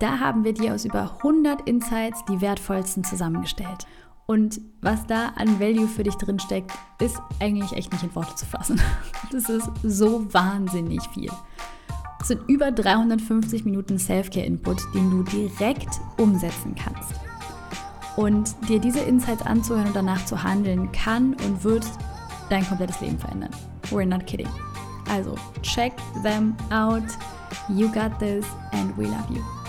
Da 0.00 0.18
haben 0.18 0.44
wir 0.44 0.52
dir 0.52 0.74
aus 0.74 0.84
über 0.84 1.16
100 1.16 1.62
Insights 1.68 2.24
die 2.26 2.40
wertvollsten 2.40 3.04
zusammengestellt. 3.04 3.86
Und 4.26 4.60
was 4.80 5.06
da 5.06 5.32
an 5.36 5.60
Value 5.60 5.86
für 5.86 6.02
dich 6.02 6.14
drin 6.14 6.38
steckt, 6.38 6.72
ist 7.00 7.20
eigentlich 7.40 7.72
echt 7.72 7.92
nicht 7.92 8.02
in 8.02 8.14
Worte 8.14 8.34
zu 8.34 8.46
fassen. 8.46 8.80
Das 9.32 9.48
ist 9.48 9.68
so 9.82 10.32
wahnsinnig 10.32 11.02
viel. 11.08 11.30
Es 12.20 12.28
sind 12.28 12.48
über 12.48 12.70
350 12.70 13.64
Minuten 13.64 13.98
Self-Care-Input, 13.98 14.80
den 14.94 15.10
du 15.10 15.22
direkt 15.24 16.00
umsetzen 16.18 16.74
kannst. 16.76 17.14
Und 18.16 18.54
dir 18.68 18.78
diese 18.78 19.00
Insights 19.00 19.42
anzuhören 19.42 19.88
und 19.88 19.96
danach 19.96 20.24
zu 20.24 20.42
handeln, 20.42 20.92
kann 20.92 21.34
und 21.34 21.64
wird 21.64 21.84
dein 22.48 22.66
komplettes 22.66 23.00
Leben 23.00 23.18
verändern. 23.18 23.50
We're 23.90 24.06
not 24.06 24.26
kidding. 24.26 24.48
Also, 25.10 25.34
check 25.62 25.92
them 26.22 26.54
out. 26.70 27.02
You 27.68 27.88
got 27.88 28.18
this 28.20 28.46
and 28.72 28.96
we 28.96 29.04
love 29.04 29.26
you. 29.30 29.63